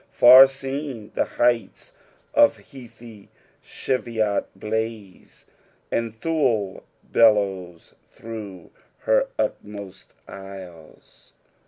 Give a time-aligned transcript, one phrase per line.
[0.11, 1.93] Far seen, tbe heights
[2.33, 3.29] of heathy
[3.63, 5.27] Cheviot bloae.
[5.91, 11.33] And I'hnli bellows tbrough her utmost Istea."